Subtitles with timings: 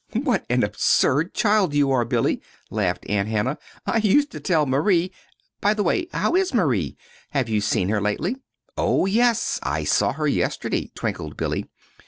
[0.23, 3.59] "What an absurd child you are, Billy," laughed Aunt Hannah.
[3.85, 5.11] "I used to tell Marie
[5.61, 6.97] By the way, how is Marie?
[7.33, 8.37] Have you seen her lately?"
[8.75, 11.69] "Oh, yes, I saw her yesterday," twinkled Billy.